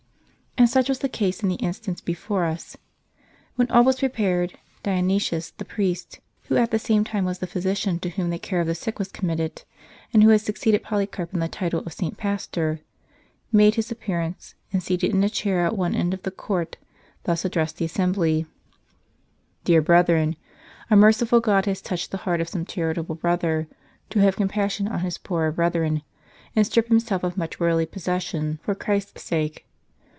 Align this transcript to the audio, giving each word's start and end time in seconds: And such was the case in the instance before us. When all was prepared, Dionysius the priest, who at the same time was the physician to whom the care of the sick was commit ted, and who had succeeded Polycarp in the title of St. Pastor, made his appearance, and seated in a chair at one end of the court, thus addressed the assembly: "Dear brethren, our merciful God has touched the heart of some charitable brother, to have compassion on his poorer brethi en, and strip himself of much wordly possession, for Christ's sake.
And 0.57 0.69
such 0.69 0.89
was 0.89 0.99
the 0.99 1.09
case 1.09 1.41
in 1.41 1.49
the 1.49 1.55
instance 1.55 2.01
before 2.01 2.43
us. 2.43 2.75
When 3.55 3.71
all 3.71 3.85
was 3.85 3.99
prepared, 3.99 4.59
Dionysius 4.83 5.51
the 5.51 5.63
priest, 5.65 6.19
who 6.49 6.57
at 6.57 6.71
the 6.71 6.77
same 6.77 7.03
time 7.05 7.23
was 7.23 7.39
the 7.39 7.47
physician 7.47 7.99
to 7.99 8.09
whom 8.09 8.29
the 8.29 8.37
care 8.37 8.59
of 8.61 8.67
the 8.67 8.75
sick 8.75 8.99
was 8.99 9.07
commit 9.13 9.37
ted, 9.37 9.63
and 10.13 10.21
who 10.21 10.29
had 10.29 10.41
succeeded 10.41 10.83
Polycarp 10.83 11.33
in 11.33 11.39
the 11.39 11.47
title 11.47 11.79
of 11.79 11.93
St. 11.93 12.17
Pastor, 12.17 12.81
made 13.53 13.75
his 13.75 13.91
appearance, 13.91 14.53
and 14.73 14.83
seated 14.83 15.11
in 15.13 15.23
a 15.23 15.29
chair 15.29 15.65
at 15.65 15.77
one 15.77 15.95
end 15.95 16.13
of 16.13 16.23
the 16.23 16.31
court, 16.31 16.75
thus 17.23 17.45
addressed 17.45 17.77
the 17.77 17.85
assembly: 17.85 18.45
"Dear 19.63 19.81
brethren, 19.81 20.35
our 20.91 20.97
merciful 20.97 21.39
God 21.39 21.65
has 21.65 21.81
touched 21.81 22.11
the 22.11 22.17
heart 22.27 22.41
of 22.41 22.49
some 22.49 22.65
charitable 22.65 23.15
brother, 23.15 23.67
to 24.09 24.19
have 24.19 24.35
compassion 24.35 24.89
on 24.89 24.99
his 24.99 25.17
poorer 25.17 25.51
brethi 25.53 25.85
en, 25.85 26.01
and 26.57 26.67
strip 26.67 26.89
himself 26.89 27.23
of 27.23 27.37
much 27.37 27.57
wordly 27.57 27.85
possession, 27.87 28.59
for 28.61 28.75
Christ's 28.75 29.23
sake. 29.23 29.65